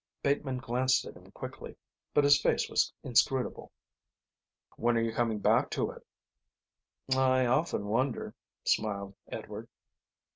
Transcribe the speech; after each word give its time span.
Bateman 0.23 0.57
glanced 0.57 1.05
at 1.05 1.15
him 1.15 1.29
quickly, 1.29 1.77
but 2.11 2.23
his 2.23 2.41
face 2.41 2.67
was 2.67 2.91
inscrutable. 3.03 3.71
"When 4.75 4.97
are 4.97 5.01
you 5.01 5.13
coming 5.13 5.37
back 5.37 5.69
to 5.77 5.91
it?" 5.91 6.03
"I 7.15 7.45
often 7.45 7.85
wonder," 7.85 8.33
smiled 8.65 9.13
Edward. 9.27 9.69